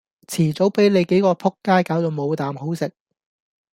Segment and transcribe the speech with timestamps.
[0.27, 2.91] 遲早比你幾個仆街攪到冇啖好食